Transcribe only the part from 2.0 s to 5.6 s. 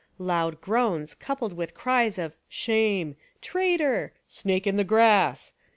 of "Shame 1 Traitor! Snake in the grass!"